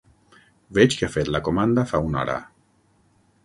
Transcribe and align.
Veig 0.77 0.97
que 1.01 1.07
ha 1.09 1.11
fet 1.17 1.31
la 1.35 1.43
comanda 1.49 1.87
fa 1.95 2.03
una 2.09 2.23
hora. 2.25 2.41